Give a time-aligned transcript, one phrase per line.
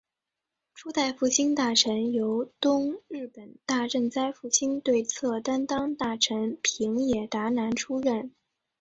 [0.73, 8.33] 初代复兴大臣由东日本大震灾复兴对策担当大臣平野达男出任。